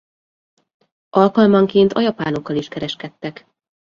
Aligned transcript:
Alkalmanként 1.09 1.93
a 1.93 1.99
japánokkal 2.01 2.55
is 2.55 2.67
kereskedtek. 2.67 3.47